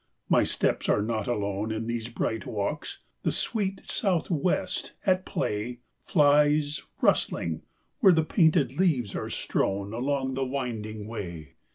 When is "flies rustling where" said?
6.05-8.11